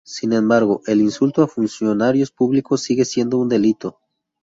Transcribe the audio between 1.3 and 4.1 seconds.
a funcionarios públicos sigue siendo un delito.